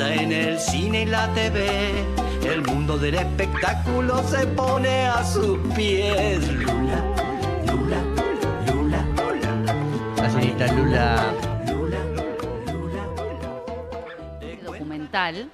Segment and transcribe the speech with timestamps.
[0.00, 1.90] pasa en el cine y la TV.
[2.44, 6.48] El mundo del espectáculo se pone a sus pies.
[6.52, 7.04] Lula,
[7.66, 8.02] Lula,
[8.66, 9.74] Lula, Lula.
[10.16, 11.34] La señorita Lula.
[14.64, 15.50] documental.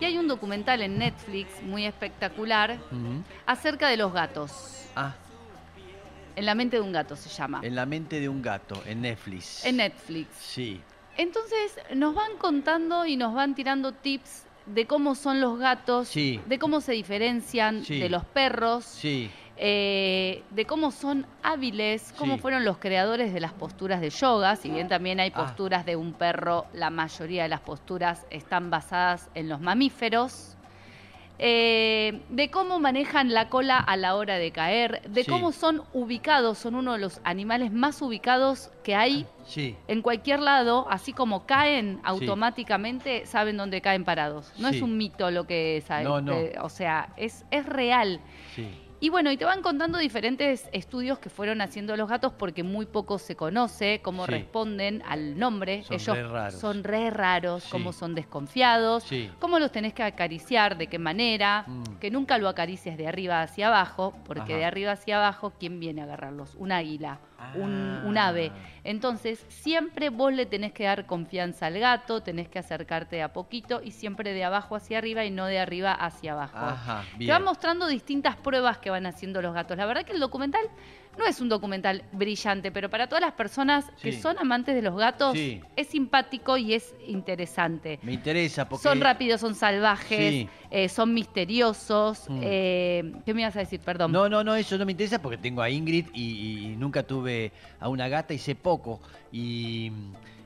[0.00, 2.78] Y hay un documental en Netflix muy espectacular
[3.46, 4.84] acerca de los gatos.
[4.94, 5.14] Ah,
[6.36, 7.60] En la mente de un gato se llama.
[7.64, 9.64] en la mente de un gato, en Netflix.
[9.64, 10.28] En Netflix.
[10.38, 10.80] Sí.
[11.18, 16.40] Entonces nos van contando y nos van tirando tips de cómo son los gatos, Sí.
[16.46, 17.98] de cómo se diferencian Sí.
[17.98, 19.30] de los perros, Sí.
[19.56, 24.70] eh, de cómo son hábiles, cómo fueron los creadores de las posturas de yoga, si
[24.70, 25.44] bien también hay Ah.
[25.46, 30.54] posturas de un perro, la mayoría de las posturas están basadas en los mamíferos.
[31.40, 35.30] Eh, de cómo manejan la cola a la hora de caer, de Sí.
[35.30, 39.76] cómo son ubicados, son uno de los animales más ubicados que hay Sí.
[39.86, 44.52] en cualquier lado, así como caen automáticamente, saben dónde caen parados.
[44.58, 46.04] No es un mito lo que saben.
[46.04, 46.34] No, no.
[46.62, 48.20] o sea, es, es real.
[48.54, 48.68] Sí.
[49.00, 52.84] Y bueno, y te van contando diferentes estudios que fueron haciendo los gatos porque muy
[52.84, 54.32] poco se conoce cómo Sí.
[54.32, 55.84] responden al nombre.
[55.84, 56.54] Son Ellos re raros.
[56.60, 57.70] son re raros, Sí.
[57.70, 59.30] cómo son desconfiados, Sí.
[59.38, 61.84] cómo los tenés que acariciar, de qué manera, Mm.
[62.00, 64.58] que nunca lo acaricies de arriba hacia abajo, porque Ajá.
[64.58, 66.56] de arriba hacia abajo, ¿quién viene a agarrarlos?
[66.56, 67.20] Un águila,
[67.54, 68.28] un, un Ah.
[68.28, 68.52] ave.
[68.84, 73.80] Entonces, siempre vos le tenés que dar confianza al gato, tenés que acercarte a poquito
[73.84, 76.56] y siempre de abajo hacia arriba y no de arriba hacia abajo.
[76.58, 79.76] Ajá, Te van mostrando distintas pruebas que van haciendo los gatos.
[79.76, 80.62] La verdad que el documental
[81.18, 84.96] no es un documental brillante, pero para todas las personas que son amantes de los
[84.96, 85.60] gatos, Sí.
[85.76, 87.98] es simpático y es interesante.
[88.02, 88.82] Me interesa porque...
[88.84, 90.48] Son rápidos, son salvajes, Sí.
[90.70, 92.28] eh, son misteriosos.
[92.28, 92.40] Mm.
[92.42, 93.80] eh, ¿Qué me ibas a decir?
[93.80, 94.12] Perdón.
[94.12, 97.52] No, no, no, eso no me interesa porque tengo a Ingrid y, y nunca tuve
[97.80, 99.00] a una gata y sé poco.
[99.32, 99.90] Y,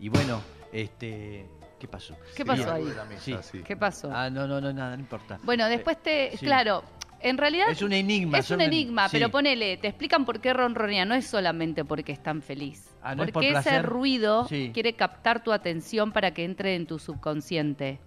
[0.00, 0.40] y bueno,
[0.72, 1.46] este...
[1.78, 2.16] ¿Qué pasó?
[2.34, 2.84] ¿Qué pasó ahí?
[2.86, 3.36] de la mesa, Sí.
[3.42, 3.58] sí.
[3.62, 4.10] ¿Qué pasó?
[4.10, 5.38] Ah, no, no, no, nada, no importa.
[5.44, 6.30] bueno, después te...
[6.36, 6.46] sí.
[6.46, 6.82] Claro,
[7.20, 7.66] en realidad...
[7.70, 8.38] Es un enigma.
[8.38, 9.16] Es un enigma, sí.
[9.16, 12.94] pero ponele, te explican por qué ronronea, no es solamente porque están feliz.
[13.02, 14.70] Ah, ¿no es porque por ese ruido Sí.
[14.72, 18.00] quiere captar tu atención para que entre en tu subconsciente.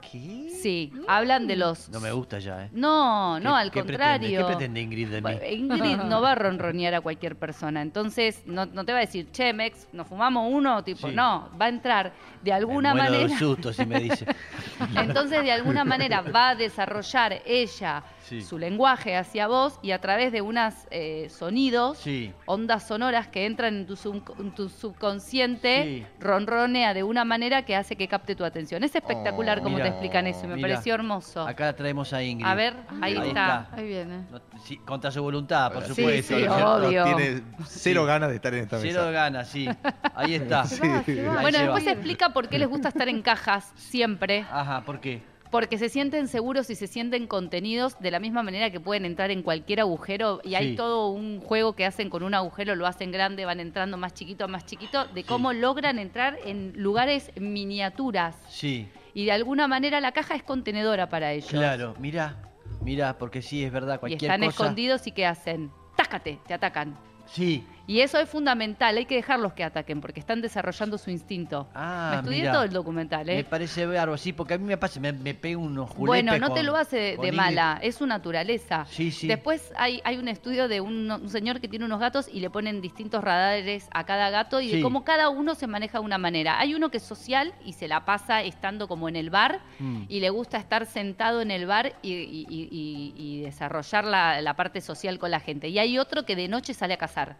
[0.00, 0.50] ¿Qué?
[0.62, 1.88] Sí, hablan de los...
[1.88, 2.68] No me gusta ya, ¿eh?
[2.72, 4.18] No, no, ¿Qué- al qué contrario.
[4.20, 4.36] pretende?
[4.38, 5.22] ¿Qué pretende Ingrid de mí?
[5.22, 9.00] Bueno, Ingrid no va a ronronear a cualquier persona, entonces no, no te va a
[9.02, 11.14] decir, che, Mex, nos fumamos uno, tipo, Sí.
[11.14, 13.38] no, va a entrar de alguna me de manera.
[13.38, 14.24] susto si me dice.
[14.96, 18.42] Entonces, de alguna manera va a desarrollar ella Sí.
[18.42, 20.74] su lenguaje hacia vos y a través de unos
[21.30, 22.30] sonidos, Sí.
[22.44, 27.74] ondas sonoras que entran en tu, sub- en tu subconsciente, ronronea de una manera que
[27.74, 28.84] hace que capte tu atención.
[28.84, 29.87] Es espectacular Oh, como mira.
[29.87, 30.68] te explican eso me Mira.
[30.68, 31.46] pareció hermoso.
[31.46, 32.46] Acá la traemos a Ingrid.
[32.46, 33.28] A ver, ahí, Ahí está.
[33.28, 33.68] está.
[33.76, 34.26] Ahí viene.
[34.30, 36.36] No, sí, contra su voluntad, por Sí, supuesto.
[36.38, 36.74] sí, ¿no?
[36.74, 37.04] obvio.
[37.04, 38.06] Tiene cero Sí.
[38.06, 39.10] ganas de estar en esta Cero mesa.
[39.10, 39.68] ganas, sí.
[40.14, 40.62] Ahí está.
[40.62, 44.46] Ahí Bueno, después se explica por qué les gusta estar en cajas siempre.
[44.50, 45.22] Ajá, ¿por qué?
[45.50, 49.30] Porque se sienten seguros y se sienten contenidos de la misma manera que pueden entrar
[49.30, 50.42] en cualquier agujero.
[50.44, 53.96] Y hay todo un juego que hacen con un agujero, lo hacen grande, van entrando
[53.96, 58.36] más chiquito, más chiquito, de cómo logran entrar en lugares miniaturas.
[58.50, 61.50] Sí, Y de alguna manera la caja es contenedora para ellos.
[61.50, 61.94] claro.
[61.98, 62.36] Mirá,
[62.82, 64.50] mirá, porque sí, es verdad, Y cualquier están cosa...
[64.64, 65.70] escondidos y ¿qué hacen?
[65.96, 66.96] Tácate, te atacan.
[67.26, 67.66] Sí.
[67.88, 71.68] Y eso es fundamental, hay que dejarlos que ataquen porque están desarrollando su instinto.
[71.74, 72.52] Ah, Me estudié mirá.
[72.52, 73.36] todo el documental, ¿eh?
[73.36, 76.38] Me parece bárbaro, sí, porque a mí me pasa, me, me pega unos juletes Bueno,
[76.38, 78.84] no te lo hace de, de mala, es su naturaleza.
[78.90, 79.26] Sí, sí.
[79.26, 82.50] Después hay, hay un estudio de un, un señor que tiene unos gatos y le
[82.50, 84.82] ponen distintos radares a cada gato y de Sí.
[84.82, 86.60] cómo cada uno se maneja de una manera.
[86.60, 90.02] Hay uno que es social y se la pasa estando como en el bar Mm.
[90.10, 94.42] y le gusta estar sentado en el bar y, y- y- y- y desarrollar la,
[94.42, 95.68] la parte social con la gente.
[95.68, 97.36] Y hay otro que de noche sale a cazar.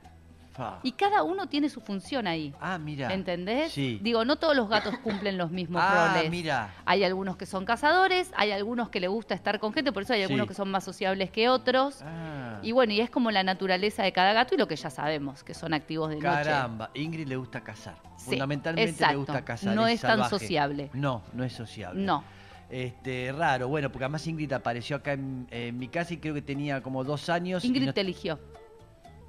[0.83, 2.55] Y cada uno tiene su función ahí.
[2.61, 3.13] Ah, mira.
[3.13, 3.73] ¿Entendés?
[3.73, 3.99] Sí.
[4.03, 6.31] Digo, no todos los gatos cumplen los mismos ah, roles.
[6.31, 6.75] mira.
[6.85, 10.13] Hay algunos que son cazadores, hay algunos que le gusta estar con gente, por eso
[10.15, 10.49] hay algunos Sí.
[10.49, 12.03] que son más sociables que otros.
[12.03, 12.59] Ah.
[12.63, 15.45] Y bueno, y es como la naturaleza de cada gato y lo que ya sabemos,
[15.45, 16.27] que son activos de noche.
[16.27, 17.97] Caramba, Ingrid le gusta cazar.
[18.17, 19.13] Sí, Fundamentalmente exacto.
[19.13, 19.75] le gusta cazar.
[19.75, 20.91] No es tan sociable.
[20.93, 22.03] No, no es sociable.
[22.03, 22.25] No.
[22.71, 26.43] Este, raro, bueno, porque además Ingrid apareció acá en, en mi casa y creo que
[26.43, 27.65] tenía como dos años.
[27.65, 28.39] y Ingrid no- te eligió.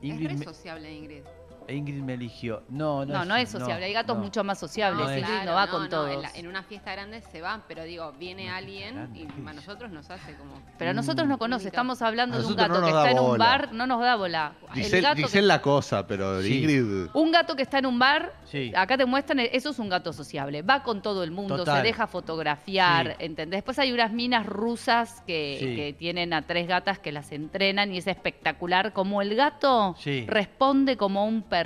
[0.01, 1.23] Ingrid, es re sociable, Ingrid.
[1.71, 2.63] Ingrid me eligió.
[2.69, 3.85] No, no, No, no es sociable.
[3.85, 4.23] Hay gatos no.
[4.23, 5.05] mucho más sociables.
[5.05, 5.19] No es.
[5.21, 6.11] Ingrid no va no, con no, todos.
[6.11, 9.49] En, la- en una fiesta grande se van, pero digo, viene alguien grande, y ¿qué
[9.49, 10.53] a nosotros nos hace como.
[10.77, 11.67] Pero a nosotros no conoce.
[11.67, 14.15] Estamos hablando A de un gato no que está en un bar, no nos da
[14.15, 14.53] bola.
[14.69, 16.59] El Dicen, gato que- dicen la cosa, pero Sí.
[16.59, 17.07] Ingrid.
[17.13, 18.71] Un gato que está en un bar, Sí.
[18.75, 20.61] acá te muestran, eso es un gato sociable.
[20.61, 21.77] Va con todo el mundo, Total.
[21.77, 23.25] se deja fotografiar, Sí.
[23.25, 23.57] ¿entendés?
[23.59, 25.75] Después hay unas minas rusas que, Sí.
[25.75, 30.25] que tienen a tres gatas que las entrenan y es espectacular como el gato Sí.
[30.27, 31.58] responde como un perro.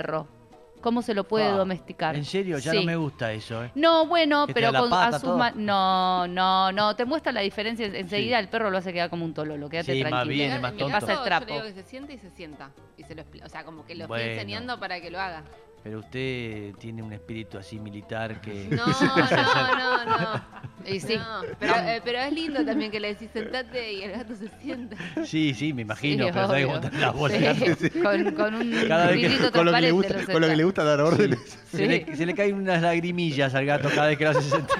[0.80, 2.14] Cómo se lo puede Ah, domesticar.
[2.14, 2.76] En serio, ya Sí.
[2.78, 3.70] no me gusta eso, ¿eh?
[3.74, 6.94] No, bueno, pero con pata, a sus ma- No, no, no.
[6.94, 7.86] Te muestra la diferencia.
[7.86, 8.42] Enseguida Sí.
[8.42, 9.68] el perro lo hace quedar como un tololo.
[9.70, 10.34] Quédate Sí, más tranquilo.
[10.34, 11.00] bien, más en mi tonto.
[11.00, 11.46] Pasa el trapo.
[11.46, 12.70] Yo le digo que se siente y se sienta.
[12.98, 14.22] Y se lo O sea, como que lo Bueno.
[14.24, 15.42] estoy enseñando para que lo haga.
[15.82, 18.68] Pero usted tiene un espíritu así militar que...
[18.70, 20.44] No, no, no, no.
[20.86, 21.16] Y sí.
[21.16, 24.48] No, pero, eh, pero es lindo también que le decís sentate y el gato se
[24.62, 24.96] sienta.
[25.24, 27.56] Sí, sí, me imagino, Sí, pero ¿sabes cómo están las bolas?
[27.80, 30.56] Sí, Con, con un Cada vez que- Con lo que le gusta, con lo que
[30.56, 31.38] le gusta dar órdenes.
[31.70, 34.78] Se, le, se le caen unas lagrimillas al gato cada vez que lo hace sentar.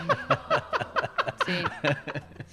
[1.47, 1.53] Sí,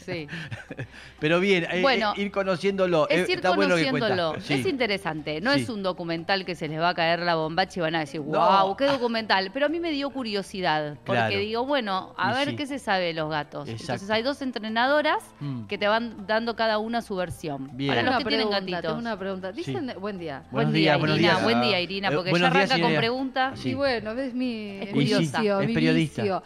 [0.06, 0.28] sí.
[1.20, 3.08] Pero bien, eh, Bueno, eh, ir conociéndolo.
[3.10, 4.08] Es eh, ir está bueno que cuenta.
[4.10, 4.42] conociéndolo.
[4.42, 4.54] Sí.
[4.56, 5.40] Es interesante.
[5.42, 5.62] No Sí.
[5.62, 8.22] es un documental que se les va a caer la bombacha y van a decir,
[8.22, 8.40] No.
[8.66, 9.52] wow, qué documental.
[9.54, 10.96] Pero a mí me dio curiosidad.
[11.06, 11.38] Porque Claro.
[11.38, 12.56] digo, bueno, a Y ver sí.
[12.56, 13.68] qué se sabe de los gatos.
[13.70, 13.94] Exacto.
[13.94, 15.66] Entonces hay dos entrenadoras Mm.
[15.68, 17.70] que te van dando cada una su versión.
[17.74, 17.90] Bien.
[17.92, 18.82] Para los Una que tienen pregunta, gatitos.
[18.82, 19.52] tengo una pregunta.
[19.52, 20.44] Dicen, buen día.
[20.52, 21.16] Buen día, Irina.
[21.16, 21.44] días.
[21.44, 23.60] Buen día, Irina, Eh, porque ya buenos días, arranca con preguntas.
[23.60, 23.70] Sí.
[23.70, 25.42] Y bueno, ves mi Es mi curiosa.
[25.62, 26.22] Es periodista.
[26.22, 26.44] vicio.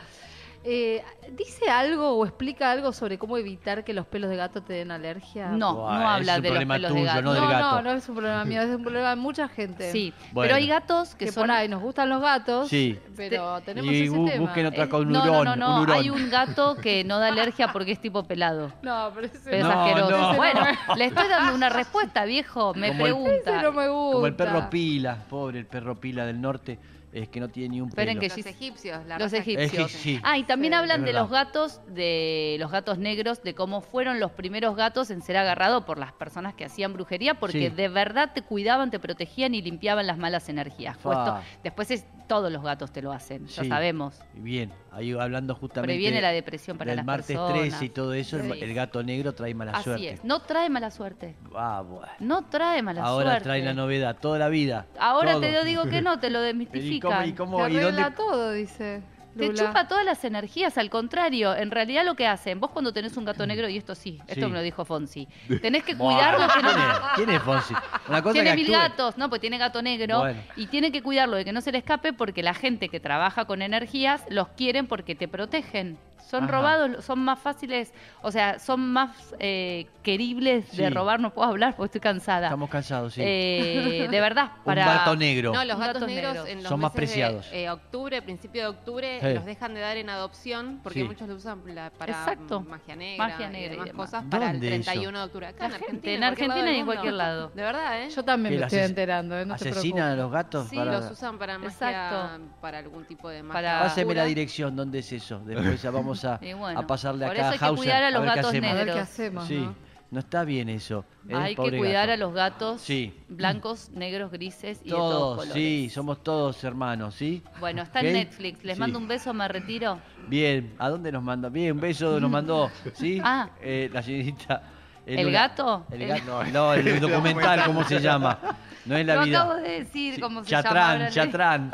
[0.67, 1.03] Eh,
[1.37, 4.89] ¿Dice algo o explica algo sobre cómo evitar que los pelos de gato te den
[4.89, 5.49] alergia?
[5.49, 7.21] No, Buah, no habla de los pelos de tuyo, gato.
[7.21, 7.75] no del no, gato.
[7.75, 9.91] no, no es un problema mío, es un problema de mucha gente.
[9.91, 10.47] Sí, Bueno.
[10.47, 12.97] pero hay gatos que, Que son por ahí nos gustan los gatos, Sí.
[13.15, 14.41] pero tenemos Y ese bu- tema.
[14.41, 15.75] busquen otra Eh, con un no, no, no, no.
[15.75, 15.97] un hurón.
[15.99, 18.71] Hay un gato que no da alergia porque es tipo pelado.
[18.81, 20.17] No, pero ese Pero es No, asqueroso.
[20.17, 20.35] no.
[20.35, 20.61] Bueno,
[20.97, 22.73] le estoy dando una respuesta, viejo.
[22.73, 23.51] Me Como el- pregunta.
[23.57, 24.13] ese no me gusta.
[24.15, 26.79] Como el perro pila, pobre el perro pila del norte,
[27.21, 28.11] es que no tiene ni un pelo.
[28.11, 29.91] Esperen que Los egipcios, la Los raza egipcios.
[30.23, 30.77] Ah, y también Sí.
[30.79, 31.21] hablan de verdad.
[31.21, 35.85] los gatos, de los gatos negros, de cómo fueron los primeros gatos en ser agarrados
[35.85, 37.75] por las personas que hacían brujería, porque Sí.
[37.75, 40.97] de verdad te cuidaban, te protegían y limpiaban las malas energías.
[40.97, 43.69] Puesto- después es, todos los gatos te lo hacen, ya Sí.
[43.69, 44.19] sabemos.
[44.33, 47.53] Bien, ahí hablando justamente Previene la depresión para del las martes personas.
[47.53, 48.59] 13 y todo eso, el, Sí.
[48.63, 50.09] el gato negro trae mala Así suerte.
[50.09, 50.23] es.
[50.25, 51.35] No trae mala suerte.
[51.55, 52.07] Ah, bueno.
[52.19, 53.43] No trae mala Ahora suerte.
[53.43, 54.87] trae la novedad, toda la vida.
[54.99, 55.41] Ahora todo.
[55.41, 56.39] te lo digo que no, te lo
[56.73, 58.11] ¿Y cómo, y cómo, Te y dónde?
[58.11, 59.01] todo, dice.
[59.37, 59.65] Te Lula.
[59.67, 61.53] chupa todas las energías, al contrario.
[61.53, 64.45] En realidad lo que hacen, vos cuando tenés un gato negro, y esto sí, esto
[64.45, 64.47] Sí.
[64.49, 65.27] me lo dijo Fonsi,
[65.61, 66.69] tenés que cuidarlo que no...
[66.71, 66.97] ¿Quién es?
[67.15, 67.73] ¿Quién es Fonsi?
[68.07, 68.89] Una cosa Tiene que mil actúe.
[68.89, 69.27] gatos, ¿no?
[69.27, 70.41] Pues tiene gato negro Bueno.
[70.55, 73.43] y tiene que cuidarlo de que no se le escape porque la gente que trabaja
[73.43, 75.97] con energías los quieren porque te protegen.
[76.27, 76.51] Son Ajá.
[76.53, 81.19] robados, son más fáciles, o sea, son más eh, queribles de robar.
[81.19, 82.47] No puedo hablar porque estoy cansada.
[82.47, 83.21] Estamos cansados, sí.
[83.23, 84.81] Eh, de verdad, para...
[84.81, 85.53] Un gato negro.
[85.53, 86.49] No, los Gatos gatos negros, negros.
[86.49, 87.47] en los Son más de, preciados.
[87.53, 89.33] eh, octubre, principio de octubre, Sí.
[89.35, 91.05] los dejan de dar en adopción porque Sí.
[91.05, 92.61] muchos lo usan la- para Exacto.
[92.61, 94.05] magia negra, Magia negra y y demás demás.
[94.09, 94.83] cosas para el ¿Dónde eso?
[94.83, 95.45] 31 de octubre.
[95.47, 97.51] Acá La en gente, Argentina, en Argentina y en cualquier lado.
[97.53, 98.09] De verdad, ¿eh?
[98.09, 99.45] Yo también ¿Qué, me estoy enterando, ¿eh?
[99.45, 100.69] no te ¿Asesinan a los gatos?
[100.69, 100.91] Sí, para...
[100.99, 102.45] los usan para magia, Exacto.
[102.61, 103.79] para algún tipo de magia.
[103.81, 105.39] Páseme la dirección, ¿dónde es eso?
[105.45, 108.03] Después ya vamos a, Y bueno, a pasarle por acá eso a hay que cuidar
[108.03, 108.45] a los gatos.
[108.45, 108.97] A ver qué negros.
[108.97, 109.75] hacemos, Sí, ¿no?
[110.11, 111.03] no está bien eso.
[111.27, 111.33] ¿eh?
[111.35, 112.13] Hay que Pobre cuidar gato.
[112.13, 113.13] a los gatos Sí.
[113.27, 115.53] blancos, negros, grises y de todos Todos, colores.
[115.53, 117.41] sí, somos todos hermanos, ¿sí?
[117.59, 118.13] Bueno, está en.
[118.13, 118.63] Netflix.
[118.63, 118.79] Les Sí.
[118.79, 119.99] mando un beso, me retiro.
[120.27, 121.49] Bien, ¿a dónde nos manda?
[121.49, 123.19] Bien, un beso nos mandó, ¿sí?
[123.23, 123.49] Ah.
[123.61, 124.61] Eh, la señorita.
[125.05, 125.49] ¿El Lula.
[125.49, 125.85] gato?
[125.91, 126.43] El El- gato.
[126.51, 128.39] No, el documental, ¿cómo se llama?
[128.85, 129.41] No es la Lo vida.
[129.41, 131.05] acabo de decir Sí, cómo se Chatrán, llama.
[131.05, 131.71] le- Chatrán.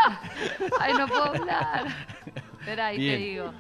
[0.79, 1.85] Ay, no puedo hablar.
[2.59, 3.15] Espera, ahí Bien.
[3.17, 3.53] te digo.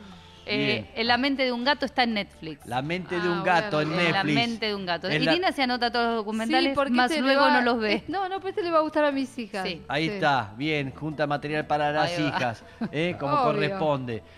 [0.45, 2.65] Eh, en la mente de un gato está en Netflix.
[2.65, 3.93] La mente de Ah, un gato bueno.
[3.93, 4.15] en En Netflix.
[4.35, 5.07] la mente de un gato.
[5.07, 7.79] La- Irina se anota todos los documentales, Sí, porque más este luego va- no los
[7.79, 8.03] ve.
[8.07, 9.67] No, no, pero este le va a gustar a mis hijas.
[9.67, 9.81] Sí.
[9.87, 10.15] Ahí Sí.
[10.15, 13.15] está, bien, junta material para las hijas, ¿eh?
[13.19, 13.43] como Obvio.
[13.53, 14.23] corresponde.